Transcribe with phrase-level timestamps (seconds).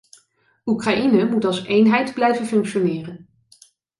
[0.65, 3.27] Oekraïne moet als eenheid blijven functioneren.